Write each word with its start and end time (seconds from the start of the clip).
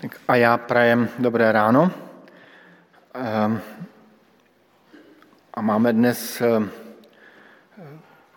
Tak 0.00 0.20
a 0.28 0.36
já 0.36 0.58
prajem 0.58 1.08
dobré 1.18 1.52
ráno. 1.52 1.90
Ehm, 3.14 3.60
a 5.54 5.60
máme 5.60 5.92
dnes 5.92 6.40
ehm, 6.40 6.70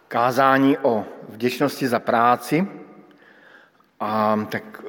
kázání 0.08 0.78
o 0.78 1.06
vděčnosti 1.30 1.88
za 1.88 2.00
práci. 2.00 2.68
A 4.00 4.40
tak 4.50 4.82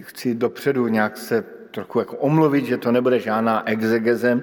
chci 0.00 0.34
dopředu 0.34 0.88
nějak 0.88 1.16
se 1.16 1.42
trochu 1.70 1.98
jako 1.98 2.16
omluvit, 2.16 2.64
že 2.64 2.78
to 2.78 2.92
nebude 2.92 3.20
žádná 3.20 3.68
exegeze. 3.68 4.42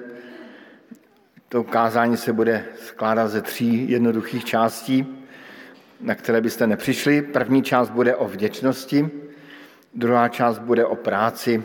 To 1.48 1.64
kázání 1.64 2.16
se 2.16 2.32
bude 2.32 2.64
skládat 2.86 3.28
ze 3.28 3.42
tří 3.42 3.90
jednoduchých 3.90 4.44
částí, 4.44 5.26
na 6.00 6.14
které 6.14 6.40
byste 6.40 6.66
nepřišli. 6.66 7.22
První 7.22 7.62
část 7.62 7.90
bude 7.90 8.16
o 8.16 8.28
vděčnosti, 8.28 9.21
Druhá 9.94 10.28
část 10.28 10.58
bude 10.58 10.84
o 10.84 10.96
práci 10.96 11.64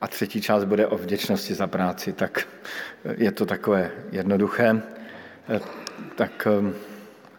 a 0.00 0.08
třetí 0.08 0.42
část 0.42 0.64
bude 0.64 0.86
o 0.86 0.96
vděčnosti 0.98 1.54
za 1.54 1.66
práci. 1.66 2.12
Tak 2.12 2.48
je 3.16 3.32
to 3.32 3.46
takové 3.46 3.90
jednoduché, 4.10 4.82
tak 6.14 6.48
um, 6.58 6.74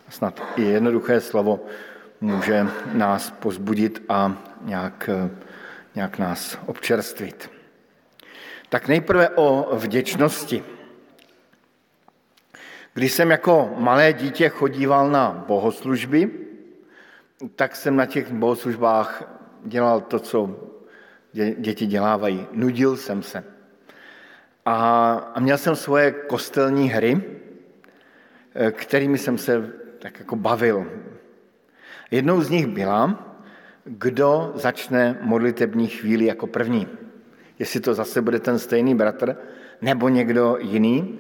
snad 0.10 0.42
i 0.56 0.62
jednoduché 0.62 1.22
slovo 1.22 1.66
může 2.22 2.68
nás 2.94 3.32
pozbudit 3.32 4.04
a 4.10 4.44
nějak, 4.62 5.10
nějak 5.96 6.20
nás 6.20 6.58
občerstvit. 6.66 7.52
Tak 8.70 8.88
nejprve 8.88 9.30
o 9.30 9.76
vděčnosti. 9.76 10.64
Když 12.94 13.12
jsem 13.12 13.32
jako 13.32 13.74
malé 13.78 14.14
dítě 14.14 14.50
chodíval 14.50 15.10
na 15.10 15.44
bohoslužby, 15.48 16.32
tak 17.56 17.76
jsem 17.76 17.96
na 17.96 18.06
těch 18.06 18.32
bohoslužbách 18.32 19.35
dělal 19.66 20.02
to, 20.02 20.20
co 20.20 20.70
děti 21.58 21.86
dělávají. 21.86 22.48
Nudil 22.52 22.98
jsem 22.98 23.24
se. 23.24 23.44
A, 24.66 25.14
a 25.36 25.40
měl 25.40 25.58
jsem 25.58 25.76
svoje 25.76 26.12
kostelní 26.12 26.90
hry, 26.90 27.24
eh, 28.56 28.72
kterými 28.72 29.18
jsem 29.18 29.38
se 29.38 29.74
tak 30.00 30.20
jako 30.20 30.36
bavil. 30.36 30.86
Jednou 32.12 32.42
z 32.42 32.50
nich 32.50 32.68
byla, 32.68 33.32
kdo 33.84 34.52
začne 34.56 35.18
modlitební 35.22 35.88
chvíli 35.88 36.26
jako 36.26 36.48
první. 36.48 36.88
Jestli 37.60 37.80
to 37.80 37.94
zase 37.94 38.22
bude 38.22 38.40
ten 38.40 38.60
stejný 38.60 38.96
bratr, 38.96 39.36
nebo 39.82 40.10
někdo 40.10 40.58
jiný. 40.60 41.20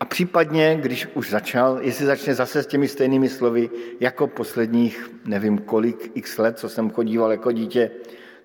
A 0.00 0.04
případně, 0.04 0.78
když 0.82 1.08
už 1.14 1.30
začal, 1.30 1.78
jestli 1.80 2.06
začne 2.06 2.34
zase 2.34 2.62
s 2.62 2.66
těmi 2.66 2.88
stejnými 2.88 3.28
slovy, 3.28 3.70
jako 4.00 4.26
posledních, 4.26 5.10
nevím 5.24 5.58
kolik 5.58 6.10
x 6.14 6.38
let, 6.38 6.58
co 6.58 6.68
jsem 6.68 6.90
chodíval 6.90 7.30
jako 7.30 7.52
dítě 7.52 7.90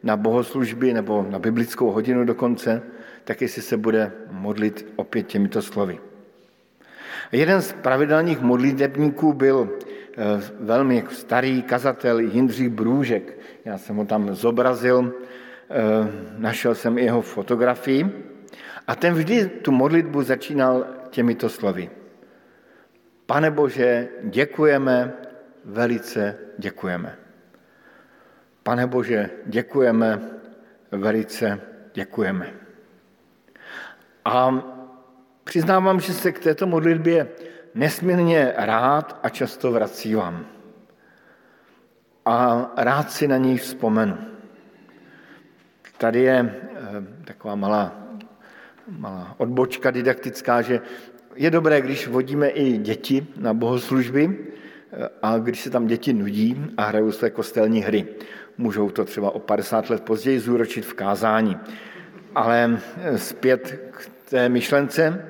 na 0.03 0.17
bohoslužby 0.17 0.93
nebo 0.93 1.25
na 1.29 1.39
biblickou 1.39 1.91
hodinu 1.91 2.25
dokonce, 2.25 2.81
tak 3.23 3.41
jestli 3.41 3.61
se 3.61 3.77
bude 3.77 4.11
modlit 4.31 4.93
opět 4.95 5.23
těmito 5.23 5.61
slovy. 5.61 5.99
Jeden 7.31 7.61
z 7.61 7.73
pravidelných 7.73 8.41
modlitebníků 8.41 9.33
byl 9.33 9.69
eh, 9.69 10.41
velmi 10.59 11.03
starý 11.09 11.61
kazatel 11.61 12.19
Jindřich 12.19 12.69
Brůžek. 12.69 13.39
Já 13.65 13.77
jsem 13.77 13.95
ho 13.95 14.05
tam 14.05 14.35
zobrazil, 14.35 15.13
eh, 15.69 15.75
našel 16.37 16.75
jsem 16.75 16.97
jeho 16.97 17.21
fotografii 17.21 18.05
a 18.87 18.95
ten 18.95 19.13
vždy 19.13 19.45
tu 19.45 19.71
modlitbu 19.71 20.23
začínal 20.23 20.98
těmito 21.09 21.49
slovy. 21.49 21.89
Pane 23.25 23.51
Bože, 23.51 24.07
děkujeme, 24.23 25.13
velice 25.65 26.37
děkujeme. 26.57 27.17
Pane 28.63 28.87
Bože, 28.87 29.29
děkujeme, 29.45 30.21
velice 30.91 31.61
děkujeme. 31.93 32.53
A 34.25 34.63
přiznávám, 35.43 35.99
že 35.99 36.13
se 36.13 36.31
k 36.31 36.39
této 36.39 36.67
modlitbě 36.67 37.27
nesmírně 37.75 38.53
rád 38.57 39.19
a 39.23 39.29
často 39.29 39.71
vracívám. 39.71 40.45
A 42.25 42.71
rád 42.77 43.11
si 43.11 43.27
na 43.27 43.37
ní 43.37 43.57
vzpomenu. 43.57 44.17
Tady 45.97 46.19
je 46.21 46.39
eh, 46.39 46.79
taková 47.25 47.55
malá 47.55 47.98
malá 48.97 49.35
odbočka 49.37 49.91
didaktická, 49.91 50.61
že 50.61 50.81
je 51.35 51.51
dobré, 51.51 51.81
když 51.81 52.07
vodíme 52.07 52.49
i 52.49 52.77
děti 52.77 53.27
na 53.37 53.53
bohoslužby 53.53 54.37
a 55.21 55.37
když 55.37 55.61
se 55.61 55.69
tam 55.69 55.87
děti 55.87 56.13
nudí 56.13 56.65
a 56.77 56.83
hrajou 56.83 57.11
své 57.11 57.29
kostelní 57.29 57.81
hry. 57.81 58.05
Můžou 58.57 58.89
to 58.89 59.05
třeba 59.05 59.31
o 59.31 59.39
50 59.39 59.89
let 59.89 60.03
později 60.03 60.39
zúročit 60.39 60.85
v 60.85 60.93
kázání. 60.93 61.57
Ale 62.35 62.79
zpět 63.15 63.79
k 63.91 64.09
té 64.29 64.49
myšlence, 64.49 65.25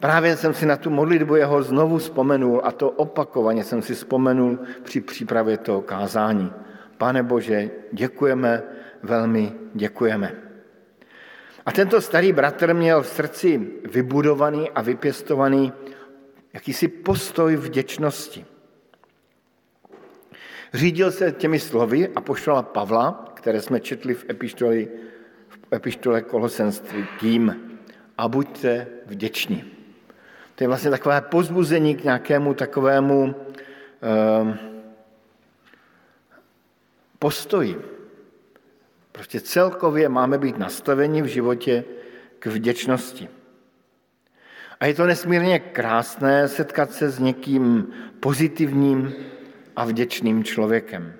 právě 0.00 0.36
jsem 0.36 0.54
si 0.54 0.66
na 0.66 0.76
tu 0.76 0.90
modlitbu 0.90 1.36
jeho 1.36 1.62
znovu 1.62 1.98
vzpomenul 1.98 2.60
a 2.64 2.72
to 2.72 2.90
opakovaně 2.90 3.64
jsem 3.64 3.82
si 3.82 3.94
vzpomenul 3.94 4.58
při 4.82 5.00
přípravě 5.00 5.58
toho 5.58 5.80
kázání. 5.80 6.52
Pane 6.98 7.22
Bože, 7.22 7.70
děkujeme, 7.92 8.62
velmi 9.02 9.52
děkujeme. 9.74 10.43
A 11.66 11.72
tento 11.72 12.00
starý 12.00 12.32
bratr 12.32 12.74
měl 12.74 13.02
v 13.02 13.08
srdci 13.08 13.70
vybudovaný 13.84 14.70
a 14.70 14.82
vypěstovaný 14.82 15.72
jakýsi 16.52 16.88
postoj 16.88 17.56
vděčnosti. 17.56 18.46
Řídil 20.74 21.12
se 21.12 21.32
těmi 21.32 21.58
slovy 21.58 22.08
a 22.16 22.20
pošla 22.20 22.62
Pavla, 22.62 23.32
které 23.34 23.62
jsme 23.62 23.80
četli 23.80 24.14
v 24.14 24.30
epištole, 24.30 24.76
v 25.48 25.72
epištole 25.72 26.22
Kolosenství, 26.22 27.06
tím 27.20 27.70
a 28.18 28.28
buďte 28.28 28.86
vděční. 29.06 29.64
To 30.54 30.64
je 30.64 30.68
vlastně 30.68 30.90
takové 30.90 31.20
pozbuzení 31.20 31.96
k 31.96 32.04
nějakému 32.04 32.54
takovému 32.54 33.34
eh, 34.02 34.58
postoji, 37.18 37.93
Prostě 39.14 39.40
celkově 39.40 40.08
máme 40.08 40.38
být 40.38 40.58
nastaveni 40.58 41.22
v 41.22 41.26
životě 41.26 41.84
k 42.38 42.46
vděčnosti. 42.46 43.28
A 44.80 44.86
je 44.86 44.94
to 44.94 45.06
nesmírně 45.06 45.58
krásné 45.58 46.48
setkat 46.48 46.92
se 46.92 47.10
s 47.10 47.18
někým 47.18 47.92
pozitivním 48.20 49.14
a 49.76 49.84
vděčným 49.84 50.44
člověkem. 50.44 51.14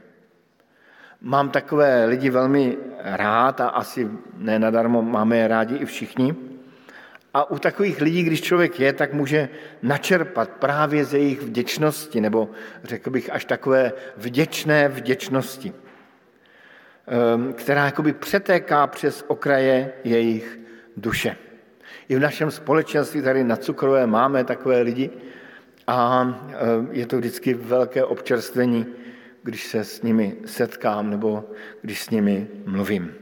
Mám 1.21 1.51
takové 1.51 2.05
lidi 2.05 2.31
velmi 2.31 2.77
rád 3.03 3.61
a 3.61 3.69
asi 3.69 4.09
ne 4.37 4.59
nadarmo 4.59 5.03
máme 5.03 5.37
je 5.37 5.49
rádi 5.49 5.77
i 5.77 5.87
všichni. 5.87 6.35
A 7.35 7.51
u 7.51 7.59
takových 7.59 8.01
lidí, 8.01 8.23
když 8.23 8.43
člověk 8.43 8.81
je, 8.81 8.93
tak 8.93 9.13
může 9.13 9.49
načerpat 9.83 10.51
právě 10.51 11.05
ze 11.05 11.19
jejich 11.19 11.43
vděčnosti, 11.43 12.21
nebo 12.21 12.51
řekl 12.85 13.11
bych 13.11 13.33
až 13.33 13.45
takové 13.45 13.93
vděčné 14.17 14.89
vděčnosti. 14.89 15.84
Ehm, 17.07 17.53
která 17.53 17.85
jakoby 17.85 18.13
přetéká 18.13 18.87
přes 18.87 19.25
okraje 19.29 19.93
jejich 20.05 20.59
duše. 20.97 21.37
I 22.09 22.17
v 22.17 22.21
našem 22.21 22.51
společenství 22.51 23.23
tady 23.23 23.45
na 23.45 23.57
Cukrové 23.57 24.07
máme 24.07 24.45
takové 24.45 24.81
lidi 24.81 25.11
a 25.87 26.23
ehm, 26.23 26.89
je 26.93 27.07
to 27.07 27.17
vždycky 27.17 27.55
velké 27.55 28.05
občerstvení, 28.05 28.87
když 29.43 29.67
se 29.67 29.85
s 29.85 30.03
nimi 30.03 30.37
setkám 30.47 31.11
nebo 31.11 31.45
když 31.83 32.03
s 32.03 32.11
nimi 32.11 32.49
mluvím. 32.67 33.15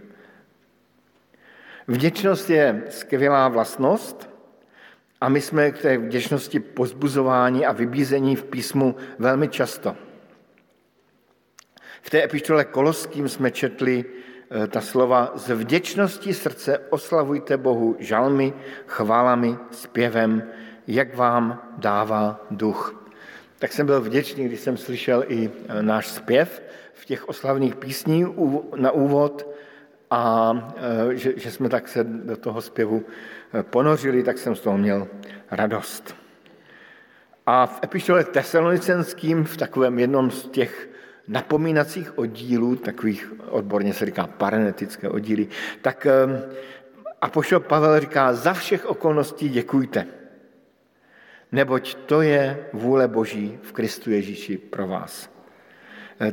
Vděčnost 1.89 2.51
je 2.51 2.83
skvělá 2.89 3.49
vlastnost 3.49 4.31
a 5.21 5.29
my 5.29 5.41
jsme 5.41 5.71
k 5.71 5.83
té 5.83 5.99
vděčnosti 5.99 6.61
pozbuzování 6.61 7.67
a 7.67 7.73
vybízení 7.73 8.37
v 8.37 8.45
písmu 8.45 8.97
velmi 9.19 9.49
často. 9.49 9.97
V 12.03 12.11
té 12.11 12.25
epištole 12.25 12.65
Koloským 12.65 13.29
jsme 13.29 13.51
četli 13.51 14.05
eh, 14.05 14.67
ta 14.67 14.81
slova 14.81 15.33
z 15.35 15.55
vděčnosti 15.55 16.35
srdce 16.35 16.79
oslavujte 16.79 17.57
Bohu 17.57 17.97
žalmy, 17.99 18.53
chválami, 18.87 19.57
zpěvem, 19.71 20.43
jak 20.87 21.17
vám 21.17 21.63
dává 21.79 22.47
duch. 22.51 23.07
Tak 23.59 23.73
jsem 23.73 23.87
byl 23.87 24.01
vděčný, 24.01 24.45
když 24.45 24.61
jsem 24.61 24.77
slyšel 24.77 25.25
i 25.29 25.51
eh, 25.51 25.83
náš 25.83 26.09
zpěv 26.09 26.63
v 26.95 27.05
těch 27.05 27.29
oslavných 27.29 27.77
písní 27.77 28.27
na 28.77 28.91
úvod 28.91 29.47
a 30.11 30.53
eh, 30.77 31.17
že, 31.17 31.33
že 31.37 31.51
jsme 31.51 31.69
tak 31.69 31.89
se 31.89 32.05
do 32.05 32.37
toho 32.37 32.61
zpěvu 32.63 33.05
ponořili, 33.63 34.23
tak 34.23 34.39
jsem 34.39 34.57
z 34.57 34.61
toho 34.61 34.79
měl 34.79 35.09
radost. 35.51 36.17
A 37.47 37.67
v 37.67 37.81
epištole 37.85 38.25
tesalonicenským, 38.25 39.45
v 39.45 39.57
takovém 39.57 39.99
jednom 39.99 40.31
z 40.31 40.49
těch 40.49 40.92
napomínacích 41.29 42.19
oddílů, 42.19 42.77
takových 42.77 43.33
odborně 43.49 43.95
se 43.95 44.07
říká 44.07 44.27
parenetické 44.27 45.09
oddíly, 45.09 45.49
tak 45.83 46.07
ehm, 46.07 46.43
a 47.21 47.29
pošel 47.29 47.61
Pavel 47.61 48.01
říká, 48.01 48.33
za 48.33 48.53
všech 48.53 48.87
okolností 48.87 49.49
děkujte, 49.49 50.07
neboť 51.53 51.95
to 51.95 52.23
je 52.23 52.67
vůle 52.73 53.09
Boží 53.09 53.59
v 53.63 53.73
Kristu 53.73 54.11
Ježíši 54.11 54.59
pro 54.59 54.87
vás. 54.87 55.31
E, 56.21 56.33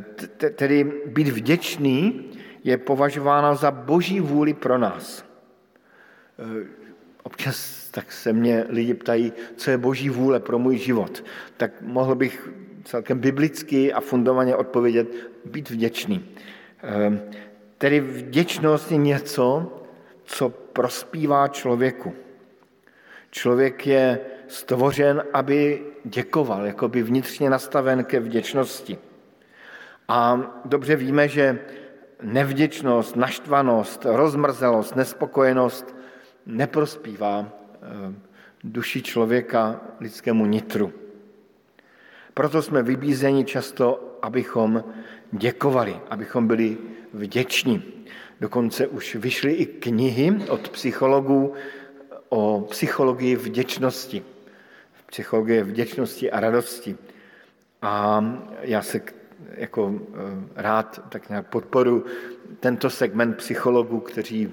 tedy 0.50 0.84
být 1.06 1.28
vděčný 1.28 2.30
je 2.64 2.78
považována 2.78 3.54
za 3.54 3.70
boží 3.70 4.20
vůli 4.20 4.54
pro 4.54 4.78
nás. 4.78 5.24
Eh, 6.38 6.66
občas 7.22 7.88
tak 7.90 8.12
se 8.12 8.32
mě 8.32 8.64
lidi 8.68 8.94
ptají, 8.94 9.32
co 9.56 9.70
je 9.70 9.78
boží 9.78 10.10
vůle 10.10 10.40
pro 10.40 10.58
můj 10.58 10.78
život. 10.78 11.24
Tak 11.56 11.82
mohl 11.82 12.14
bych 12.14 12.48
celkem 12.84 13.18
biblicky 13.18 13.92
a 13.92 14.00
fundovaně 14.00 14.56
odpovědět, 14.56 15.08
být 15.44 15.70
vděčný. 15.70 16.24
Eh, 16.82 17.20
tedy 17.78 18.00
vděčnost 18.00 18.90
je 18.90 18.96
něco, 18.96 19.72
co 20.24 20.48
prospívá 20.48 21.48
člověku. 21.48 22.14
Člověk 23.30 23.86
je 23.86 24.20
stvořen, 24.48 25.22
aby 25.32 25.82
děkoval, 26.04 26.66
jako 26.66 26.88
by 26.88 27.02
vnitřně 27.02 27.50
nastaven 27.50 28.04
ke 28.04 28.20
vděčnosti. 28.20 28.98
A 30.08 30.40
dobře 30.64 30.96
víme, 30.96 31.28
že 31.28 31.58
nevděčnost, 32.22 33.16
naštvanost, 33.16 34.04
rozmrzelost, 34.04 34.96
nespokojenost 34.96 35.96
neprospívá 36.46 37.46
eh, 37.48 38.14
duši 38.64 39.02
člověka, 39.02 39.80
lidskému 40.00 40.46
nitru. 40.46 40.92
Proto 42.40 42.62
jsme 42.62 42.82
vybízeni 42.82 43.44
často, 43.44 44.18
abychom 44.22 44.84
děkovali, 45.32 46.00
abychom 46.10 46.46
byli 46.46 46.78
vděční. 47.12 48.06
Dokonce 48.40 48.86
už 48.86 49.14
vyšly 49.14 49.52
i 49.52 49.66
knihy 49.66 50.34
od 50.48 50.68
psychologů 50.68 51.54
o 52.28 52.66
psychologii 52.70 53.36
vděčnosti. 53.36 54.22
Psychologie 55.06 55.64
vděčnosti 55.64 56.30
a 56.30 56.40
radosti. 56.40 56.96
A 57.82 58.24
já 58.60 58.82
se 58.82 59.00
jako 59.50 60.00
eh, 60.00 60.62
rád 60.62 61.00
tak 61.08 61.28
nějak 61.28 61.46
podporu 61.46 62.04
tento 62.60 62.90
segment 62.90 63.36
psychologů, 63.36 64.00
kteří, 64.00 64.52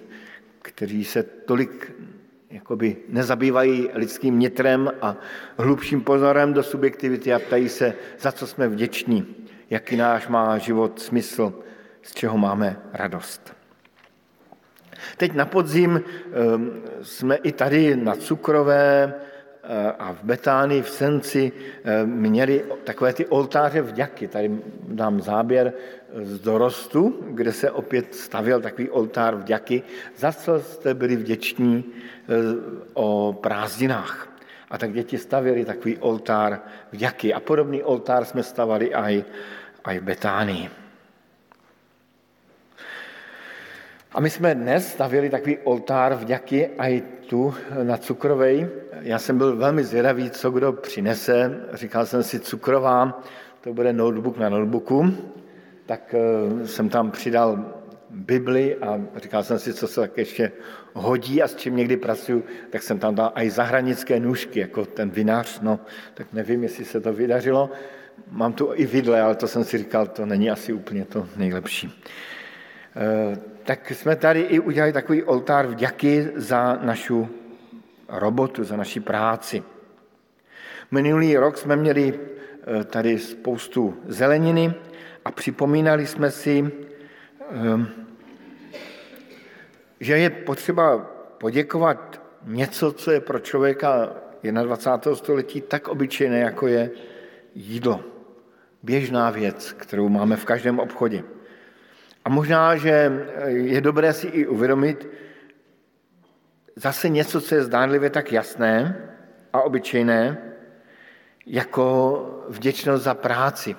kteří 0.61 1.05
se 1.05 1.23
tolik 1.23 1.91
jakoby 2.49 2.97
nezabývají 3.09 3.89
lidským 3.93 4.39
nitrem 4.39 4.91
a 5.01 5.15
hlubším 5.57 6.01
pozorem 6.01 6.53
do 6.53 6.63
subjektivity 6.63 7.33
a 7.33 7.39
ptají 7.39 7.69
se, 7.69 7.93
za 8.19 8.31
co 8.31 8.47
jsme 8.47 8.67
vděční, 8.67 9.35
jaký 9.69 9.95
náš 9.95 10.27
má 10.27 10.57
život 10.57 10.99
smysl, 10.99 11.53
z 12.01 12.13
čeho 12.13 12.37
máme 12.37 12.81
radost. 12.93 13.53
Teď 15.17 15.33
na 15.33 15.45
podzim 15.45 16.01
ehm, 16.01 16.81
jsme 17.01 17.35
i 17.35 17.51
tady 17.51 17.95
na 17.95 18.15
Cukrové 18.15 19.13
a 19.99 20.13
v 20.13 20.23
Betánii, 20.23 20.81
v 20.81 20.89
Senci 20.89 21.51
ehm, 21.83 22.09
měli 22.09 22.65
takové 22.83 23.13
ty 23.13 23.25
oltáře 23.25 23.81
vďaky. 23.81 24.27
Tady 24.27 24.51
dám 24.87 25.21
záběr 25.21 25.73
z 26.13 26.39
dorostu, 26.39 27.23
kde 27.29 27.51
se 27.53 27.71
opět 27.71 28.15
stavil 28.15 28.61
takový 28.61 28.89
oltár 28.89 29.35
vďaky, 29.35 29.83
za 30.15 30.31
co 30.31 30.59
jste 30.59 30.93
byli 30.93 31.15
vděční 31.15 31.85
eh, 31.85 32.33
o 32.93 33.37
prázdninách. 33.41 34.29
A 34.69 34.77
tak 34.77 34.93
děti 34.93 35.17
stavili 35.17 35.65
takový 35.65 35.97
oltár 35.97 36.59
vďaky. 36.91 37.33
A 37.33 37.39
podobný 37.39 37.83
oltár 37.83 38.25
jsme 38.25 38.43
stavali 38.43 38.93
aj 38.93 39.23
v 39.99 40.01
Betánii. 40.01 40.86
A 44.17 44.19
my 44.19 44.29
jsme 44.29 44.55
dnes 44.55 44.87
stavili 44.91 45.29
takový 45.29 45.57
oltár 45.57 46.15
vďaky 46.15 46.69
i 46.77 47.01
tu 47.01 47.53
na 47.83 47.97
Cukrovej. 47.97 48.67
Já 49.01 49.19
jsem 49.19 49.37
byl 49.37 49.55
velmi 49.55 49.83
zvědavý, 49.83 50.29
co 50.29 50.51
kdo 50.51 50.73
přinese. 50.73 51.59
Říkal 51.73 52.05
jsem 52.05 52.23
si 52.23 52.39
cukrová, 52.39 53.21
to 53.61 53.73
bude 53.73 53.93
notebook 53.93 54.37
na 54.37 54.49
notebooku. 54.49 55.13
Tak 55.85 56.15
eh, 56.17 56.67
jsem 56.67 56.89
tam 56.89 57.11
přidal 57.11 57.65
Bibli 58.09 58.75
a 58.75 59.01
říkal 59.15 59.43
jsem 59.43 59.59
si, 59.59 59.73
co 59.73 59.87
se 59.87 60.01
tak 60.01 60.17
ještě 60.17 60.51
hodí 60.93 61.43
a 61.43 61.47
s 61.47 61.55
čím 61.55 61.75
někdy 61.75 61.97
pracuju, 61.97 62.43
tak 62.69 62.83
jsem 62.83 62.99
tam 62.99 63.15
dal 63.15 63.31
i 63.35 63.49
zahranické 63.49 64.19
nůžky, 64.19 64.59
jako 64.59 64.85
ten 64.85 65.09
vinař, 65.09 65.59
no, 65.61 65.79
tak 66.13 66.27
nevím, 66.33 66.63
jestli 66.63 66.85
se 66.85 67.01
to 67.01 67.13
vydařilo. 67.13 67.69
Mám 68.31 68.53
tu 68.53 68.71
i 68.73 68.85
vidle, 68.85 69.21
ale 69.21 69.35
to 69.35 69.47
jsem 69.47 69.63
si 69.63 69.77
říkal, 69.77 70.07
to 70.07 70.25
není 70.25 70.49
asi 70.49 70.73
úplně 70.73 71.05
to 71.05 71.27
nejlepší. 71.35 72.03
Eh, 72.97 73.37
tak 73.63 73.91
jsme 73.91 74.15
tady 74.15 74.41
i 74.41 74.59
udělali 74.59 74.93
takový 74.93 75.23
oltár 75.23 75.67
vďaky 75.67 76.29
za 76.35 76.79
našu 76.81 77.29
robotu, 78.09 78.63
za 78.63 78.75
naši 78.75 78.99
práci. 78.99 79.63
Minulý 80.91 81.37
rok 81.37 81.57
jsme 81.57 81.75
měli 81.75 82.13
eh, 82.13 82.83
tady 82.83 83.19
spoustu 83.19 83.97
zeleniny 84.07 84.73
a 85.25 85.31
připomínali 85.31 86.07
jsme 86.07 86.31
si, 86.31 86.71
ehm, 87.51 87.87
že 89.99 90.17
je 90.17 90.29
potřeba 90.29 90.97
poděkovat 91.37 92.21
něco, 92.45 92.91
co 92.91 93.11
je 93.11 93.19
pro 93.19 93.39
člověka 93.39 94.13
21. 94.43 95.15
století 95.15 95.61
tak 95.61 95.87
obyčejné, 95.87 96.39
jako 96.39 96.67
je 96.67 96.91
jídlo. 97.55 98.03
Běžná 98.83 99.29
věc, 99.29 99.71
kterou 99.71 100.09
máme 100.09 100.35
v 100.35 100.45
každém 100.45 100.79
obchodě. 100.79 101.36
A 102.27 102.29
možná, 102.29 102.75
že 102.75 103.25
je 103.47 103.81
dobré 103.81 104.13
si 104.13 104.27
i 104.27 104.47
uvědomit 104.47 105.07
zase 106.75 107.09
něco, 107.09 107.41
co 107.41 107.55
je 107.55 107.63
zdánlivě 107.63 108.09
tak 108.09 108.31
jasné 108.31 108.97
a 109.53 109.61
obyčejné, 109.61 110.37
jako 111.45 112.45
vděčnost 112.49 113.03
za 113.03 113.13
práci 113.13 113.75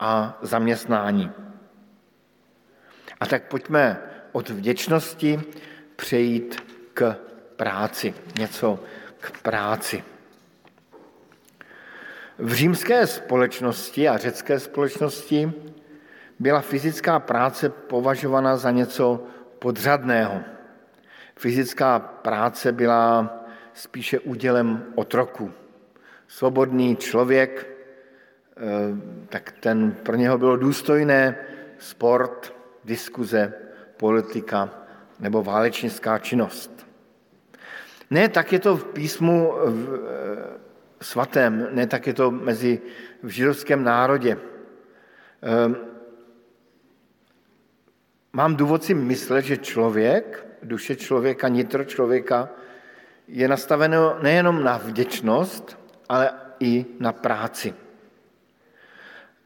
a 0.00 0.38
zaměstnání. 0.42 1.30
A 3.20 3.26
tak 3.26 3.48
pojďme 3.48 4.02
od 4.32 4.48
vděčnosti 4.48 5.40
přejít 5.96 6.62
k 6.94 7.16
práci. 7.56 8.14
Něco 8.38 8.78
k 9.20 9.42
práci. 9.42 10.04
V 12.38 12.52
římské 12.52 13.06
společnosti 13.06 14.08
a 14.08 14.16
řecké 14.16 14.60
společnosti 14.60 15.52
byla 16.40 16.60
fyzická 16.60 17.18
práce 17.18 17.68
považována 17.68 18.56
za 18.56 18.70
něco 18.70 19.24
podřadného. 19.58 20.40
Fyzická 21.36 21.98
práce 21.98 22.72
byla 22.72 23.36
spíše 23.72 24.18
údělem 24.18 24.84
otroku. 24.94 25.52
Svobodný 26.28 26.96
člověk, 26.96 27.66
eh, 28.56 28.60
tak 29.28 29.52
ten 29.60 29.92
pro 29.92 30.16
něho 30.16 30.38
bylo 30.38 30.56
důstojné 30.56 31.36
sport, 31.78 32.54
diskuze, 32.84 33.52
politika 33.96 34.70
nebo 35.20 35.42
válečnická 35.42 36.18
činnost. 36.18 36.86
Ne, 38.10 38.28
tak 38.28 38.52
je 38.52 38.58
to 38.58 38.76
v 38.76 38.84
písmu 38.84 39.52
v 39.66 39.94
eh, 39.94 40.58
svatém, 41.02 41.68
ne, 41.72 41.86
tak 41.86 42.06
je 42.06 42.14
to 42.14 42.30
mezi 42.30 42.80
v 43.22 43.28
židovském 43.28 43.84
národě. 43.84 44.38
Mám 48.32 48.56
důvod 48.56 48.84
si 48.84 48.94
myslet, 48.94 49.44
že 49.44 49.56
člověk, 49.56 50.46
duše 50.62 50.96
člověka, 50.96 51.48
nitro 51.48 51.84
člověka 51.84 52.48
je 53.28 53.48
nastaveno 53.48 54.18
nejenom 54.22 54.64
na 54.64 54.76
vděčnost, 54.76 55.78
ale 56.08 56.32
i 56.60 56.86
na 57.00 57.12
práci. 57.12 57.74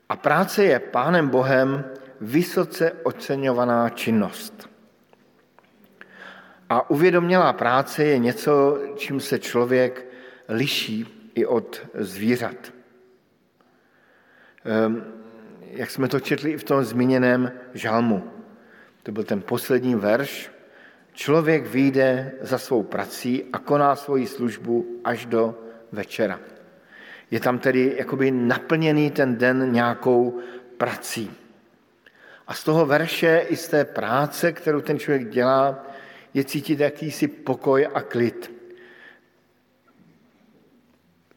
A 0.09 0.17
práce 0.17 0.65
je 0.65 0.79
Pánem 0.79 1.29
Bohem 1.29 1.85
vysoce 2.21 2.93
oceňovaná 3.03 3.89
činnost. 3.89 4.69
A 6.69 6.91
uvědomělá 6.91 7.53
práce 7.53 8.05
je 8.05 8.19
něco, 8.19 8.79
čím 8.97 9.21
se 9.21 9.39
člověk 9.39 10.07
liší 10.49 11.31
i 11.35 11.47
od 11.47 11.87
zvířat. 11.95 12.73
Ehm, 14.65 15.05
jak 15.61 15.91
jsme 15.91 16.09
to 16.09 16.21
četli 16.21 16.51
i 16.51 16.57
v 16.57 16.65
tom 16.65 16.85
zmíněném 16.85 17.53
žalmu 17.75 18.34
to 19.05 19.13
byl 19.13 19.25
ten 19.25 19.43
poslední 19.43 19.95
verš, 19.95 20.51
člověk 21.13 21.67
vyjde 21.67 22.33
za 22.41 22.59
svou 22.59 22.83
prací 22.83 23.45
a 23.53 23.59
koná 23.59 23.97
svoji 23.97 24.27
službu 24.27 25.01
až 25.05 25.27
do 25.27 25.59
večera. 25.93 26.41
Je 27.31 27.41
tam 27.41 27.59
tedy 27.59 27.95
jakoby 27.97 28.31
naplněný 28.31 29.11
ten 29.11 29.37
den 29.37 29.73
nějakou 29.73 30.41
prací. 30.77 31.31
A 32.47 32.55
z 32.55 32.65
toho 32.65 32.87
verše 32.87 33.45
i 33.49 33.57
z 33.57 33.69
té 33.69 33.85
práce, 33.85 34.53
kterou 34.53 34.81
ten 34.81 34.99
člověk 34.99 35.29
dělá, 35.29 35.87
je 36.35 36.45
cítit 36.45 36.81
jakýsi 36.81 37.29
pokoj 37.29 37.89
a 37.95 38.01
klid. 38.01 38.53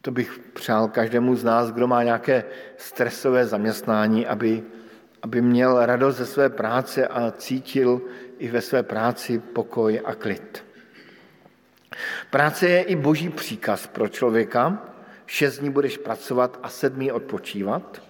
To 0.02 0.12
bych 0.12 0.40
přál 0.54 0.88
každému 0.88 1.36
z 1.36 1.44
nás, 1.44 1.72
kdo 1.72 1.88
má 1.88 2.04
nějaké 2.04 2.44
stresové 2.78 3.46
zaměstnání, 3.46 4.28
aby 4.28 4.64
aby 5.22 5.42
měl 5.42 5.86
radost 5.86 6.18
ze 6.18 6.26
své 6.26 6.50
práce 6.50 7.08
a 7.08 7.32
cítil 7.32 8.02
i 8.40 8.48
ve 8.48 8.62
své 8.62 8.84
práci 8.84 9.40
pokoj 9.40 10.02
a 10.06 10.16
klid. 10.16 10.66
Práce 12.30 12.70
je 12.70 12.82
i 12.82 12.96
boží 12.96 13.30
příkaz 13.30 13.88
pro 13.88 14.08
člověka. 14.08 14.84
Šest 15.26 15.58
dní 15.58 15.70
budeš 15.70 15.98
pracovat 15.98 16.60
a 16.64 16.70
sedmý 16.70 17.12
odpočívat. 17.12 18.02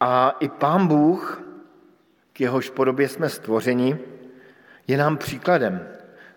A 0.00 0.36
i 0.40 0.48
pán 0.48 0.86
Bůh 0.86 1.42
k 2.32 2.40
jehož 2.40 2.70
podobě 2.70 3.08
jsme 3.08 3.28
stvořeni, 3.28 3.98
je 4.86 4.96
nám 4.96 5.16
příkladem. 5.16 5.88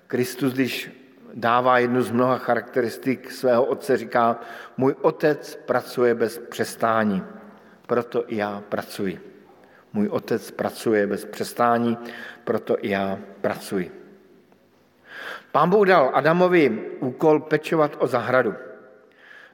Kristus, 0.08 0.54
když 0.54 0.92
dává 1.34 1.80
jednu 1.80 2.02
z 2.02 2.12
mnoha 2.12 2.38
charakteristik 2.38 3.32
svého 3.32 3.66
otce, 3.66 3.98
říká, 3.98 4.40
můj 4.78 4.96
otec 5.02 5.60
pracuje 5.66 6.16
bez 6.16 6.38
přestání, 6.38 7.24
proto 7.88 8.24
i 8.28 8.38
já 8.38 8.64
pracuji. 8.70 9.20
Můj 9.94 10.08
otec 10.08 10.52
pracuje 10.52 11.08
bez 11.08 11.26
přestání, 11.26 11.98
proto 12.44 12.78
i 12.82 12.90
já 12.90 13.20
pracuji. 13.42 14.02
Pán 15.52 15.70
Bůh 15.70 15.88
dal 15.88 16.12
Adamovi 16.14 16.70
úkol 17.00 17.40
pečovat 17.40 17.96
o 18.00 18.08
zahradu. 18.08 18.54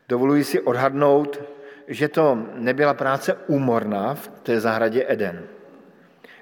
Dovoluji 0.09 0.43
si 0.43 0.61
odhadnout, 0.61 1.41
že 1.87 2.07
to 2.07 2.37
nebyla 2.53 2.93
práce 2.93 3.33
úmorná 3.47 4.15
v 4.15 4.27
té 4.27 4.59
zahradě 4.59 5.05
Eden. 5.07 5.43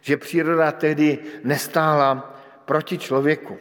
Že 0.01 0.17
příroda 0.17 0.71
tehdy 0.71 1.19
nestála 1.43 2.35
proti 2.65 2.97
člověku. 2.97 3.57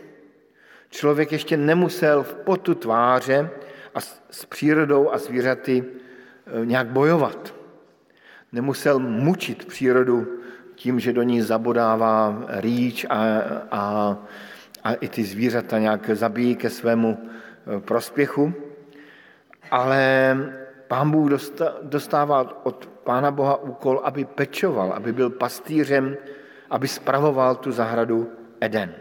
Člověk 0.90 1.32
ještě 1.32 1.56
nemusel 1.56 2.22
v 2.22 2.34
potu 2.34 2.74
tváře 2.74 3.50
a 3.94 4.00
s 4.30 4.44
přírodou 4.48 5.12
a 5.12 5.18
zvířaty 5.18 5.84
eh, 5.84 6.66
nějak 6.66 6.86
bojovat. 6.86 7.54
Nemusel 8.54 8.98
mučit 8.98 9.64
přírodu 9.64 10.26
tím, 10.74 11.00
že 11.00 11.12
do 11.12 11.22
ní 11.22 11.42
zabodává 11.42 12.44
rýč 12.48 13.06
a, 13.10 13.16
a, 13.70 14.16
a 14.84 14.94
i 14.94 15.08
ty 15.08 15.24
zvířata 15.24 15.78
nějak 15.78 16.10
zabíjí 16.10 16.56
ke 16.56 16.70
svému 16.70 17.18
eh, 17.18 17.80
prospěchu. 17.80 18.54
Ale 19.70 20.36
pán 20.88 21.10
Bůh 21.10 21.30
dostává 21.82 22.66
od 22.66 22.86
Pána 23.04 23.30
Boha 23.30 23.56
úkol, 23.56 24.00
aby 24.04 24.24
pečoval, 24.24 24.92
aby 24.92 25.12
byl 25.12 25.30
pastýřem, 25.30 26.16
aby 26.70 26.88
spravoval 26.88 27.54
tu 27.54 27.72
zahradu 27.72 28.30
Eden. 28.60 28.94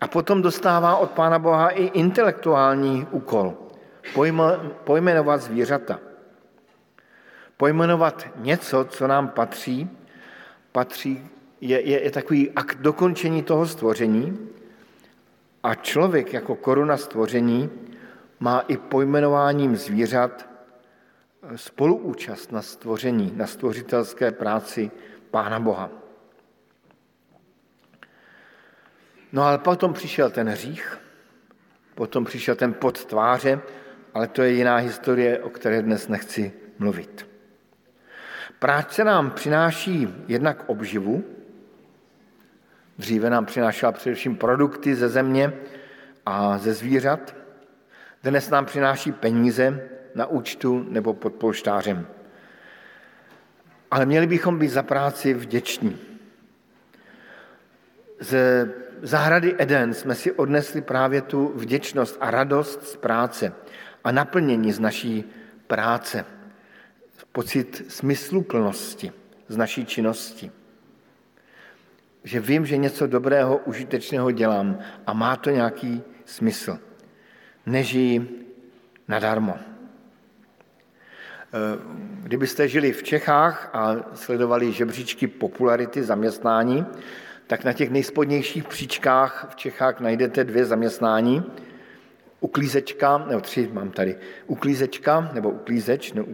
A 0.00 0.06
potom 0.08 0.42
dostává 0.42 0.96
od 0.96 1.10
Pána 1.10 1.38
Boha 1.38 1.68
i 1.68 1.84
intelektuální 1.84 3.06
úkol. 3.10 3.54
Pojmenovat 4.84 5.42
zvířata. 5.42 6.07
Pojmenovat 7.58 8.26
něco, 8.36 8.84
co 8.84 9.06
nám 9.06 9.28
patří, 9.28 9.90
patří 10.72 11.26
je, 11.60 11.80
je, 11.80 12.04
je 12.04 12.10
takový 12.10 12.50
akt 12.50 12.78
dokončení 12.78 13.42
toho 13.42 13.66
stvoření 13.66 14.48
a 15.62 15.74
člověk 15.74 16.32
jako 16.32 16.54
koruna 16.54 16.96
stvoření 16.96 17.70
má 18.40 18.60
i 18.60 18.76
pojmenováním 18.76 19.76
zvířat 19.76 20.48
spoluúčast 21.56 22.52
na 22.52 22.62
stvoření, 22.62 23.32
na 23.36 23.46
stvořitelské 23.46 24.32
práci 24.32 24.90
Pána 25.30 25.60
Boha. 25.60 25.90
No 29.32 29.42
ale 29.42 29.58
potom 29.58 29.92
přišel 29.92 30.30
ten 30.30 30.48
hřích, 30.48 30.98
potom 31.94 32.24
přišel 32.24 32.54
ten 32.54 32.74
pod 32.74 33.04
tváře, 33.04 33.60
ale 34.14 34.28
to 34.28 34.42
je 34.42 34.52
jiná 34.52 34.76
historie, 34.76 35.42
o 35.42 35.50
které 35.50 35.82
dnes 35.82 36.08
nechci 36.08 36.52
mluvit. 36.78 37.27
Práce 38.58 39.04
nám 39.04 39.30
přináší 39.30 40.08
jednak 40.28 40.64
obživu, 40.66 41.24
dříve 42.98 43.30
nám 43.30 43.46
přinášela 43.46 43.92
především 43.92 44.36
produkty 44.36 44.94
ze 44.94 45.08
země 45.08 45.52
a 46.26 46.58
ze 46.58 46.74
zvířat, 46.74 47.36
dnes 48.22 48.50
nám 48.50 48.66
přináší 48.66 49.12
peníze 49.12 49.88
na 50.14 50.26
účtu 50.26 50.86
nebo 50.88 51.14
pod 51.14 51.34
polštářem. 51.34 52.06
Ale 53.90 54.06
měli 54.06 54.26
bychom 54.26 54.58
být 54.58 54.68
za 54.68 54.82
práci 54.82 55.34
vděční. 55.34 55.98
Ze 58.20 58.70
zahrady 59.02 59.54
Eden 59.58 59.94
jsme 59.94 60.14
si 60.14 60.32
odnesli 60.32 60.80
právě 60.80 61.22
tu 61.22 61.52
vděčnost 61.54 62.16
a 62.20 62.30
radost 62.30 62.88
z 62.88 62.96
práce 62.96 63.52
a 64.04 64.12
naplnění 64.12 64.72
z 64.72 64.80
naší 64.80 65.24
práce. 65.66 66.37
Pocit 67.32 67.84
smysluplnosti 67.88 69.12
z 69.48 69.56
naší 69.56 69.86
činnosti. 69.86 70.50
Že 72.24 72.40
vím, 72.40 72.66
že 72.66 72.76
něco 72.76 73.06
dobrého, 73.06 73.56
užitečného 73.56 74.30
dělám 74.30 74.78
a 75.06 75.12
má 75.12 75.36
to 75.36 75.50
nějaký 75.50 76.02
smysl. 76.24 76.78
Nežijí 77.66 78.28
nadarmo. 79.08 79.58
Kdybyste 82.22 82.68
žili 82.68 82.92
v 82.92 83.02
Čechách 83.02 83.70
a 83.72 83.96
sledovali 84.14 84.72
žebříčky 84.72 85.26
popularity 85.26 86.02
zaměstnání, 86.02 86.86
tak 87.46 87.64
na 87.64 87.72
těch 87.72 87.90
nejspodnějších 87.90 88.64
příčkách 88.64 89.46
v 89.50 89.56
Čechách 89.56 90.00
najdete 90.00 90.44
dvě 90.44 90.64
zaměstnání. 90.64 91.42
Uklízečka, 92.40 93.18
nebo 93.18 93.40
tři 93.40 93.70
mám 93.72 93.90
tady, 93.90 94.16
uklízečka 94.46 95.30
nebo 95.32 95.50
uklízeč, 95.50 96.12
nebo, 96.12 96.28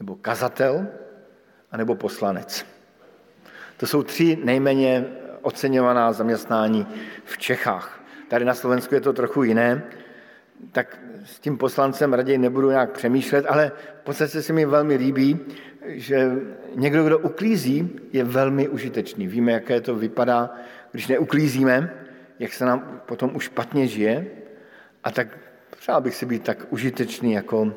nebo 0.00 0.16
kazatel, 0.16 0.86
anebo 1.70 1.94
poslanec. 1.94 2.66
To 3.76 3.86
jsou 3.86 4.02
tři 4.02 4.38
nejméně 4.44 5.04
oceňovaná 5.42 6.12
zaměstnání 6.12 6.86
v 7.24 7.38
Čechách. 7.38 8.04
Tady 8.28 8.44
na 8.44 8.54
Slovensku 8.54 8.94
je 8.94 9.00
to 9.00 9.12
trochu 9.12 9.42
jiné, 9.42 9.82
tak 10.72 10.98
s 11.24 11.40
tím 11.40 11.58
poslancem 11.58 12.12
raději 12.12 12.38
nebudu 12.38 12.70
nějak 12.70 12.90
přemýšlet, 12.90 13.46
ale 13.48 13.72
v 14.00 14.04
podstatě 14.04 14.42
se 14.42 14.52
mi 14.52 14.66
velmi 14.66 14.96
líbí, 14.96 15.38
že 15.86 16.32
někdo, 16.74 17.04
kdo 17.04 17.18
uklízí, 17.18 18.00
je 18.12 18.24
velmi 18.24 18.68
užitečný. 18.68 19.26
Víme, 19.26 19.52
jaké 19.52 19.80
to 19.80 19.94
vypadá, 19.94 20.54
když 20.92 21.08
neuklízíme, 21.08 21.94
jak 22.38 22.52
se 22.52 22.64
nám 22.64 23.00
potom 23.06 23.36
už 23.36 23.44
špatně 23.44 23.86
žije. 23.86 24.26
A 25.04 25.10
tak 25.10 25.38
přál 25.78 26.00
bych 26.00 26.14
si 26.14 26.26
být 26.26 26.42
tak 26.42 26.66
užitečný 26.70 27.32
jako, 27.32 27.72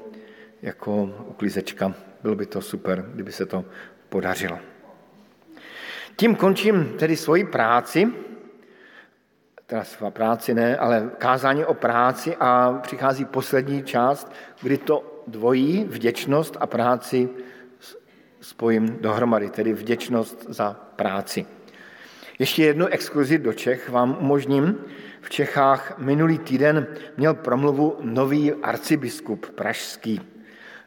jako 0.61 1.03
uklízečka. 1.27 1.93
Bylo 2.23 2.35
by 2.35 2.45
to 2.45 2.61
super, 2.61 3.05
kdyby 3.13 3.31
se 3.31 3.45
to 3.45 3.65
podařilo. 4.09 4.59
Tím 6.15 6.35
končím 6.35 6.93
tedy 6.99 7.15
svoji 7.17 7.43
práci, 7.43 8.07
teda 9.65 9.83
svá 9.83 10.11
práci 10.11 10.53
ne, 10.53 10.77
ale 10.77 11.11
kázání 11.17 11.65
o 11.65 11.73
práci 11.73 12.35
a 12.39 12.79
přichází 12.81 13.25
poslední 13.25 13.83
část, 13.83 14.31
kdy 14.61 14.77
to 14.77 15.23
dvojí 15.27 15.83
vděčnost 15.83 16.57
a 16.59 16.67
práci 16.67 17.29
spojím 18.41 18.97
dohromady, 19.01 19.49
tedy 19.49 19.73
vděčnost 19.73 20.45
za 20.49 20.73
práci. 20.95 21.45
Ještě 22.39 22.63
jednu 22.63 22.87
exkluzi 22.87 23.37
do 23.37 23.53
Čech 23.53 23.89
vám 23.89 24.17
umožním. 24.19 24.77
V 25.21 25.29
Čechách 25.29 25.97
minulý 25.97 26.37
týden 26.37 26.87
měl 27.17 27.33
promluvu 27.33 27.97
nový 28.01 28.53
arcibiskup 28.53 29.49
pražský. 29.49 30.32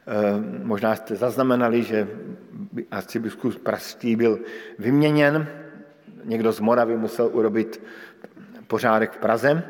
E, 0.06 0.40
možná 0.62 0.96
jste 0.96 1.16
zaznamenali, 1.16 1.82
že 1.82 2.08
arcibiskup 2.90 3.58
pražský 3.58 4.16
byl 4.16 4.38
vyměněn. 4.78 5.46
Někdo 6.24 6.52
z 6.52 6.60
Moravy 6.60 6.96
musel 6.96 7.30
urobit 7.32 7.82
pořádek 8.66 9.12
v 9.12 9.18
Praze, 9.18 9.62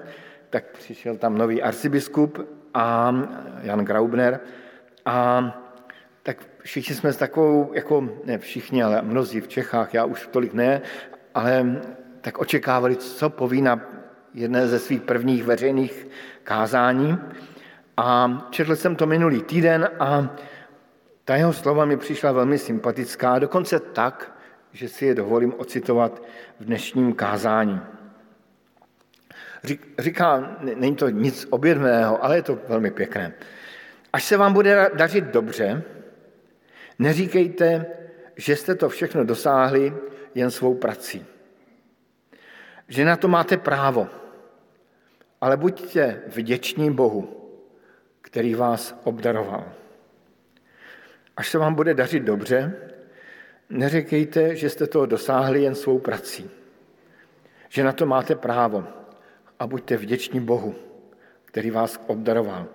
tak 0.51 0.65
přišel 0.79 1.17
tam 1.17 1.39
nový 1.39 1.63
arcibiskup 1.63 2.49
a 2.75 3.15
Jan 3.63 3.85
Graubner 3.85 4.41
a 5.05 5.43
tak 6.23 6.37
všichni 6.59 6.95
jsme 6.95 7.13
s 7.13 7.17
takovou, 7.17 7.71
jako 7.75 8.09
ne 8.25 8.39
všichni, 8.39 8.83
ale 8.83 9.03
mnozí 9.03 9.41
v 9.41 9.49
Čechách, 9.49 9.95
já 9.95 10.05
už 10.05 10.27
tolik 10.27 10.55
ne, 10.55 10.83
ale 11.35 11.81
tak 12.21 12.39
očekávali, 12.39 12.97
co 12.97 13.31
poví 13.31 13.63
na 13.63 13.81
jedné 14.35 14.69
ze 14.69 14.79
svých 14.79 15.01
prvních 15.01 15.45
veřejných 15.45 16.09
kázání. 16.45 17.19
A 17.97 18.39
četl 18.51 18.77
jsem 18.77 18.97
to 18.97 19.07
minulý 19.07 19.43
týden 19.43 19.91
a 19.99 20.37
ta 21.25 21.37
jeho 21.37 21.53
slova 21.53 21.85
mi 21.85 21.97
přišla 21.97 22.33
velmi 22.33 22.59
sympatická, 22.59 23.39
dokonce 23.39 23.81
tak, 23.81 24.39
že 24.73 24.89
si 24.89 25.07
je 25.07 25.15
dovolím 25.15 25.55
ocitovat 25.57 26.23
v 26.61 26.65
dnešním 26.65 27.15
kázání. 27.15 27.81
Říká, 29.99 30.57
není 30.61 30.97
to 30.97 31.09
nic 31.09 31.47
objedného, 31.51 32.25
ale 32.25 32.37
je 32.37 32.43
to 32.43 32.59
velmi 32.69 32.91
pěkné. 32.91 33.35
Až 34.13 34.25
se 34.25 34.37
vám 34.37 34.53
bude 34.53 34.91
dařit 34.95 35.25
dobře, 35.25 35.83
Neříkejte, 36.99 37.87
že 38.37 38.57
jste 38.57 38.75
to 38.75 38.89
všechno 38.89 39.25
dosáhli 39.25 39.95
jen 40.35 40.51
svou 40.51 40.75
prací. 40.75 41.27
Že 42.89 43.05
na 43.05 43.17
to 43.17 43.29
máte 43.29 43.57
právo, 43.57 44.09
ale 45.41 45.57
buďte 45.57 46.23
vděční 46.27 46.91
Bohu, 46.91 47.46
který 48.27 48.55
vás 48.55 49.01
obdaroval. 49.05 49.65
Až 51.37 51.49
se 51.49 51.59
vám 51.59 51.75
bude 51.75 51.95
dařit 51.95 52.23
dobře, 52.23 52.73
neříkejte, 53.71 54.57
že 54.57 54.71
jste 54.71 54.87
to 54.87 55.07
dosáhli 55.07 55.63
jen 55.63 55.75
svou 55.75 55.99
prací. 55.99 56.51
Že 57.69 57.85
na 57.85 57.93
to 57.93 58.07
máte 58.07 58.35
právo 58.35 58.85
a 59.59 59.67
buďte 59.67 59.97
vděční 59.97 60.41
Bohu, 60.41 60.75
který 61.45 61.71
vás 61.71 62.01
obdaroval. 62.07 62.67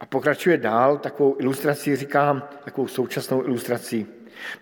A 0.00 0.06
pokračuje 0.06 0.56
dál, 0.56 0.98
takovou 0.98 1.36
ilustrací 1.40 1.96
říká, 1.96 2.48
takovou 2.64 2.88
současnou 2.88 3.44
ilustrací. 3.44 4.06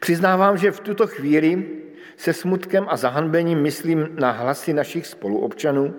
Přiznávám, 0.01 0.57
že 0.57 0.71
v 0.71 0.81
tuto 0.81 1.07
chvíli 1.07 1.69
se 2.17 2.33
smutkem 2.33 2.87
a 2.89 2.97
zahanbením 2.97 3.63
myslím 3.63 4.09
na 4.15 4.31
hlasy 4.31 4.73
našich 4.73 5.07
spoluobčanů, 5.07 5.95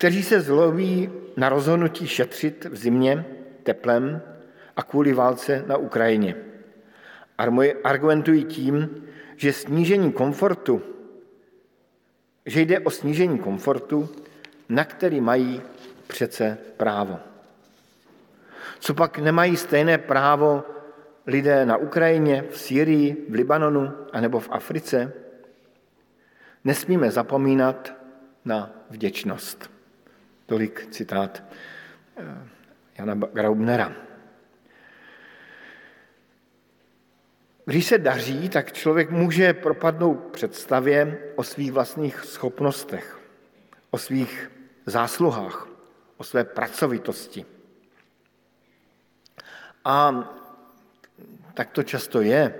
kteří 0.00 0.22
se 0.22 0.40
zloví 0.40 1.10
na 1.36 1.48
rozhodnutí 1.48 2.06
šetřit 2.06 2.64
v 2.64 2.76
zimě 2.76 3.24
teplem 3.62 4.22
a 4.76 4.82
kvůli 4.82 5.12
válce 5.12 5.64
na 5.66 5.76
Ukrajině. 5.76 6.36
Argumentují 7.84 8.44
tím, 8.44 9.04
že 9.36 9.52
snížení 9.52 10.12
komfortu, 10.12 10.82
že 12.46 12.60
jde 12.60 12.80
o 12.80 12.90
snížení 12.90 13.38
komfortu, 13.38 14.08
na 14.68 14.84
který 14.84 15.20
mají 15.20 15.62
přece 16.06 16.58
právo. 16.76 17.18
Co 18.78 18.94
pak 18.94 19.18
nemají 19.18 19.56
stejné 19.56 19.98
právo 19.98 20.64
lidé 21.26 21.66
na 21.66 21.76
Ukrajině, 21.76 22.44
v 22.50 22.58
Syrii, 22.58 23.26
v 23.28 23.34
Libanonu 23.34 23.92
anebo 24.12 24.40
v 24.40 24.48
Africe? 24.50 25.12
Nesmíme 26.64 27.10
zapomínat 27.10 27.92
na 28.44 28.72
vděčnost. 28.90 29.79
Tolik 30.50 30.90
citát 30.90 31.42
eh, 32.16 32.48
Jana 32.98 33.14
Graubnera. 33.14 33.92
Když 37.64 37.86
se 37.86 37.98
daří, 37.98 38.48
tak 38.48 38.72
člověk 38.72 39.10
může 39.10 39.52
propadnout 39.52 40.16
představě 40.16 41.18
o 41.36 41.42
svých 41.42 41.72
vlastních 41.72 42.20
schopnostech, 42.20 43.20
o 43.90 43.98
svých 43.98 44.50
zásluhách, 44.86 45.68
o 46.16 46.24
své 46.24 46.44
pracovitosti. 46.44 47.46
A 49.84 50.28
tak 51.54 51.70
to 51.70 51.82
často 51.82 52.20
je. 52.20 52.54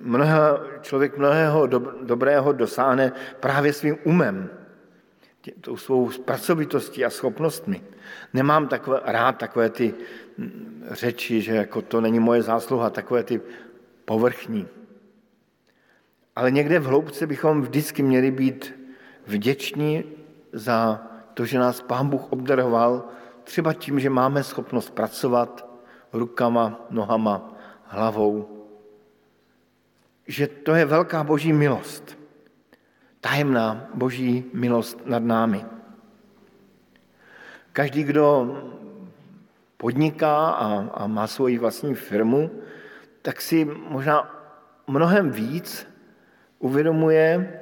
Mnoha, 0.00 0.60
člověk 0.80 1.16
mnohého 1.16 1.66
dobrého 2.02 2.52
dosáhne 2.52 3.12
právě 3.40 3.72
svým 3.72 3.98
umem, 4.04 4.55
tou 5.60 5.76
svou 5.76 6.10
pracovitostí 6.24 7.04
a 7.04 7.10
schopnostmi. 7.10 7.82
Nemám 8.34 8.68
takové, 8.68 9.00
rád 9.04 9.32
takové 9.32 9.70
ty 9.70 9.94
řeči, 10.90 11.40
že 11.42 11.54
jako 11.54 11.82
to 11.82 12.00
není 12.00 12.20
moje 12.20 12.42
zásluha, 12.42 12.90
takové 12.90 13.24
ty 13.24 13.40
povrchní. 14.04 14.68
Ale 16.36 16.50
někde 16.50 16.78
v 16.78 16.84
hloubce 16.84 17.26
bychom 17.26 17.62
vždycky 17.62 18.02
měli 18.02 18.30
být 18.30 18.74
vděční 19.26 20.04
za 20.52 21.06
to, 21.34 21.44
že 21.44 21.58
nás 21.58 21.80
Pán 21.80 22.08
Bůh 22.08 22.32
obdaroval, 22.32 23.04
třeba 23.44 23.72
tím, 23.72 24.00
že 24.00 24.10
máme 24.10 24.42
schopnost 24.42 24.90
pracovat 24.90 25.66
rukama, 26.12 26.86
nohama, 26.90 27.54
hlavou. 27.84 28.66
Že 30.26 30.46
to 30.46 30.74
je 30.74 30.84
velká 30.84 31.24
boží 31.24 31.52
milost. 31.52 32.18
Tajemná 33.20 33.88
boží 33.94 34.44
milost 34.52 35.06
nad 35.06 35.22
námi. 35.22 35.64
Každý, 37.72 38.04
kdo 38.04 38.56
podniká 39.76 40.50
a, 40.50 40.88
a 40.94 41.06
má 41.06 41.26
svoji 41.26 41.58
vlastní 41.58 41.94
firmu, 41.94 42.50
tak 43.22 43.40
si 43.40 43.64
možná 43.64 44.30
mnohem 44.86 45.30
víc 45.30 45.86
uvědomuje, 46.58 47.60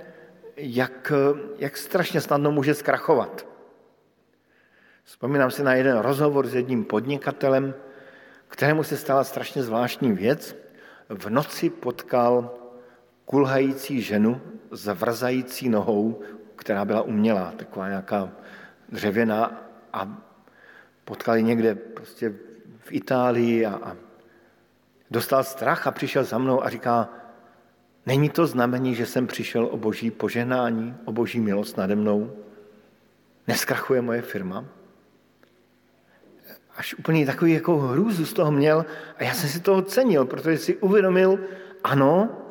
jak, 0.56 1.12
jak 1.58 1.76
strašně 1.76 2.20
snadno 2.20 2.52
může 2.52 2.74
zkrachovat. 2.74 3.46
Vzpomínám 5.04 5.50
si 5.50 5.62
na 5.62 5.74
jeden 5.74 5.98
rozhovor 5.98 6.46
s 6.46 6.54
jedním 6.54 6.84
podnikatelem, 6.84 7.74
kterému 8.48 8.82
se 8.82 8.96
stala 8.96 9.24
strašně 9.24 9.62
zvláštní 9.62 10.12
věc. 10.12 10.56
V 11.08 11.30
noci 11.30 11.70
potkal 11.70 12.50
kulhající 13.24 14.02
ženu 14.02 14.40
s 14.76 14.94
vrzající 14.94 15.68
nohou, 15.68 16.20
která 16.56 16.84
byla 16.84 17.02
umělá, 17.02 17.52
taková 17.56 17.88
nějaká 17.88 18.32
dřevěná 18.88 19.62
a 19.92 20.22
potkali 21.04 21.42
někde 21.42 21.74
prostě 21.74 22.34
v 22.78 22.92
Itálii 22.92 23.66
a, 23.66 23.74
a 23.74 23.96
dostal 25.10 25.44
strach 25.44 25.86
a 25.86 25.90
přišel 25.90 26.24
za 26.24 26.38
mnou 26.38 26.64
a 26.64 26.70
říká, 26.70 27.08
není 28.06 28.30
to 28.30 28.46
znamení, 28.46 28.94
že 28.94 29.06
jsem 29.06 29.26
přišel 29.26 29.66
o 29.66 29.76
boží 29.76 30.10
poženání, 30.10 30.96
o 31.04 31.12
boží 31.12 31.40
milost 31.40 31.76
nade 31.76 31.96
mnou? 31.96 32.32
Neskrachuje 33.46 34.02
moje 34.02 34.22
firma? 34.22 34.64
Až 36.76 36.94
úplně 36.94 37.26
takový 37.26 37.52
jako 37.52 37.78
hrůzu 37.78 38.26
z 38.26 38.32
toho 38.32 38.52
měl 38.52 38.84
a 39.18 39.24
já 39.24 39.34
jsem 39.34 39.48
si 39.48 39.60
toho 39.60 39.82
cenil, 39.82 40.24
protože 40.24 40.58
si 40.58 40.76
uvědomil, 40.76 41.38
ano, 41.84 42.43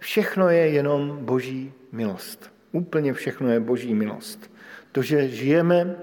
všechno 0.00 0.48
je 0.48 0.68
jenom 0.68 1.24
boží 1.24 1.72
milost. 1.92 2.52
Úplně 2.72 3.12
všechno 3.12 3.48
je 3.48 3.60
boží 3.60 3.94
milost. 3.94 4.50
To, 4.92 5.02
že 5.02 5.28
žijeme, 5.28 5.96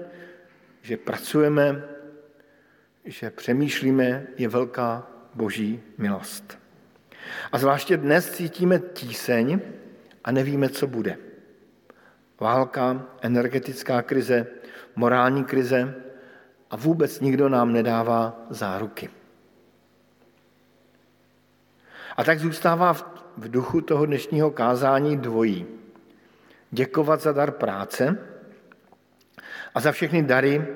že 0.82 0.96
pracujeme, 0.96 1.84
že 3.04 3.30
přemýšlíme, 3.30 4.26
je 4.36 4.48
velká 4.48 5.06
boží 5.34 5.82
milost. 5.98 6.58
A 7.52 7.58
zvláště 7.58 7.96
dnes 7.96 8.30
cítíme 8.30 8.78
tíseň 8.78 9.60
a 10.24 10.32
nevíme, 10.32 10.68
co 10.68 10.86
bude. 10.86 11.18
Válka, 12.40 13.06
energetická 13.20 14.02
krize, 14.02 14.46
morální 14.96 15.44
krize 15.44 15.94
a 16.70 16.76
vůbec 16.76 17.20
nikdo 17.20 17.48
nám 17.48 17.72
nedává 17.72 18.46
záruky. 18.50 19.10
A 22.16 22.24
tak 22.24 22.38
zůstává 22.38 22.92
v 23.38 23.50
duchu 23.50 23.80
toho 23.80 24.06
dnešního 24.06 24.50
kázání 24.50 25.16
dvojí. 25.16 25.66
Děkovat 26.70 27.20
za 27.20 27.32
dar 27.32 27.50
práce 27.50 28.18
a 29.74 29.80
za 29.80 29.92
všechny 29.92 30.22
dary, 30.22 30.66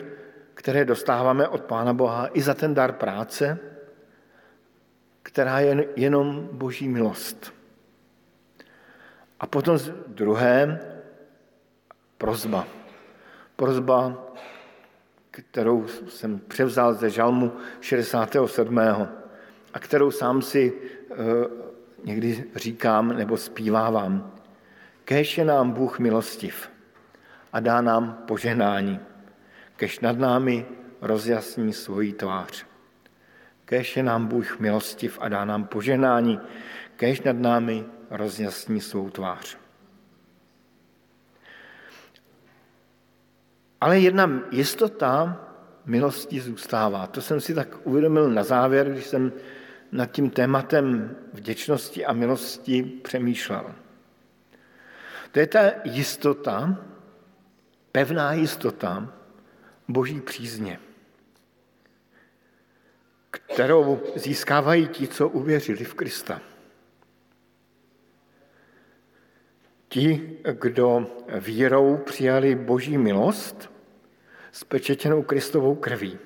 které 0.54 0.84
dostáváme 0.84 1.48
od 1.48 1.62
Pána 1.62 1.94
Boha, 1.94 2.28
i 2.32 2.42
za 2.42 2.54
ten 2.54 2.74
dar 2.74 2.92
práce, 2.92 3.58
která 5.22 5.60
je 5.60 5.88
jenom 5.96 6.48
boží 6.52 6.88
milost. 6.88 7.54
A 9.40 9.46
potom 9.46 9.78
druhé, 10.06 10.80
prozba. 12.18 12.66
Prozba, 13.56 14.26
kterou 15.30 15.86
jsem 16.08 16.38
převzal 16.38 16.94
ze 16.94 17.10
žalmu 17.10 17.52
67. 17.80 18.78
a 19.74 19.78
kterou 19.78 20.10
sám 20.10 20.42
si 20.42 20.72
eh, 21.10 21.71
někdy 22.04 22.44
říkám 22.56 23.16
nebo 23.16 23.36
zpívávám. 23.36 24.32
Kéž 25.04 25.38
je 25.38 25.44
nám 25.44 25.70
Bůh 25.70 25.98
milostiv 25.98 26.70
a 27.52 27.60
dá 27.60 27.80
nám 27.80 28.22
poženání. 28.26 29.00
Kež 29.76 30.00
nad 30.00 30.18
námi 30.18 30.66
rozjasní 31.00 31.72
svoji 31.72 32.12
tvář. 32.12 32.66
Kéž 33.64 33.96
je 33.96 34.02
nám 34.02 34.26
Bůh 34.26 34.60
milostiv 34.60 35.18
a 35.20 35.28
dá 35.28 35.44
nám 35.44 35.64
poženání, 35.64 36.40
kéž 36.96 37.22
nad 37.22 37.36
námi 37.36 37.84
rozjasní 38.10 38.80
svou 38.80 39.10
tvář. 39.10 39.58
Ale 43.80 43.98
jedna 43.98 44.30
jistota 44.50 45.40
milosti 45.86 46.40
zůstává. 46.40 47.06
To 47.06 47.22
jsem 47.22 47.40
si 47.40 47.54
tak 47.54 47.68
uvědomil 47.84 48.30
na 48.30 48.44
závěr, 48.44 48.90
když 48.90 49.06
jsem 49.06 49.32
nad 49.92 50.06
tím 50.06 50.30
tématem 50.30 51.16
vděčnosti 51.32 52.04
a 52.04 52.12
milosti 52.12 52.82
přemýšlel. 52.82 53.74
To 55.32 55.40
je 55.40 55.46
ta 55.46 55.60
jistota, 55.84 56.84
pevná 57.92 58.32
jistota 58.32 59.12
boží 59.88 60.20
přízně 60.20 60.78
kterou 63.32 64.00
získávají 64.16 64.88
ti, 64.88 65.08
co 65.08 65.28
uvěřili 65.28 65.84
v 65.84 65.94
Krista. 65.94 66.40
Ti, 69.88 70.38
kdo 70.60 71.06
vírou 71.40 71.96
přijali 71.96 72.54
boží 72.54 72.98
milost, 72.98 73.70
spečetěnou 74.52 75.22
Kristovou 75.22 75.74
krví. 75.74 76.18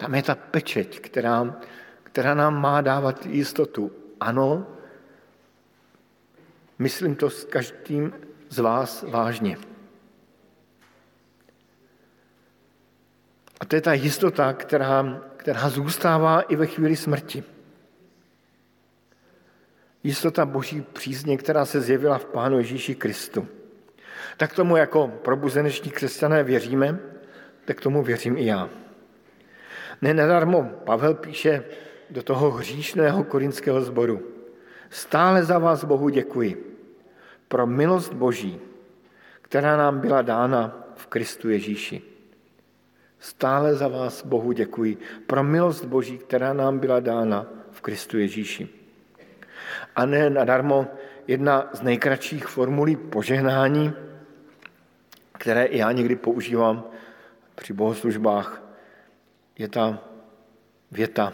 Tam 0.00 0.14
je 0.14 0.22
ta 0.22 0.34
pečeť, 0.34 1.00
která, 1.00 1.60
která 2.02 2.34
nám 2.34 2.60
má 2.60 2.80
dávat 2.80 3.26
jistotu. 3.26 3.92
Ano, 4.20 4.66
myslím 6.78 7.16
to 7.16 7.30
s 7.30 7.44
každým 7.44 8.12
z 8.48 8.58
vás 8.58 9.02
vážně. 9.02 9.56
A 13.60 13.64
to 13.64 13.76
je 13.76 13.80
ta 13.80 13.92
jistota, 13.92 14.52
která, 14.52 15.20
která 15.36 15.68
zůstává 15.68 16.40
i 16.40 16.56
ve 16.56 16.66
chvíli 16.66 16.96
smrti. 16.96 17.44
Jistota 20.02 20.46
boží 20.46 20.80
přízně, 20.80 21.36
která 21.36 21.64
se 21.64 21.80
zjevila 21.80 22.18
v 22.18 22.24
Pánu 22.24 22.58
Ježíši 22.58 22.94
Kristu. 22.94 23.48
Tak 24.36 24.54
tomu 24.54 24.76
jako 24.76 25.08
probuzeneční 25.08 25.90
křesťané 25.90 26.44
věříme, 26.44 26.98
tak 27.64 27.80
tomu 27.80 28.02
věřím 28.02 28.38
i 28.38 28.46
já. 28.46 28.68
Ne 30.02 30.14
nadarmo 30.14 30.64
Pavel 30.84 31.14
píše 31.14 31.64
do 32.10 32.22
toho 32.22 32.50
hříšného 32.50 33.24
korinského 33.24 33.80
sboru. 33.82 34.22
Stále 34.90 35.44
za 35.44 35.58
vás 35.58 35.84
Bohu 35.84 36.08
děkuji 36.08 36.76
pro 37.48 37.66
milost 37.66 38.12
Boží, 38.12 38.60
která 39.42 39.76
nám 39.76 40.00
byla 40.00 40.22
dána 40.22 40.86
v 40.94 41.06
Kristu 41.06 41.50
Ježíši. 41.50 42.02
Stále 43.18 43.74
za 43.74 43.88
vás 43.88 44.24
Bohu 44.24 44.52
děkuji 44.52 44.96
pro 45.26 45.44
milost 45.44 45.84
Boží, 45.84 46.18
která 46.18 46.52
nám 46.52 46.78
byla 46.78 47.00
dána 47.00 47.46
v 47.70 47.80
Kristu 47.80 48.18
Ježíši. 48.18 48.68
A 49.96 50.06
ne 50.06 50.30
nadarmo 50.30 50.86
jedna 51.26 51.70
z 51.72 51.82
nejkratších 51.82 52.46
formulí 52.46 52.96
požehnání, 52.96 53.92
které 55.38 55.64
i 55.64 55.78
já 55.78 55.92
někdy 55.92 56.16
používám 56.16 56.84
při 57.54 57.72
bohoslužbách, 57.72 58.69
je 59.60 59.68
ta 59.68 59.98
věta 60.90 61.32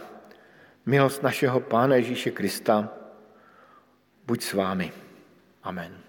Milost 0.85 1.23
našeho 1.23 1.59
Pána 1.59 1.95
Ježíše 1.95 2.31
Krista 2.31 2.89
buď 4.25 4.43
s 4.43 4.53
vámi. 4.53 4.91
Amen. 5.63 6.06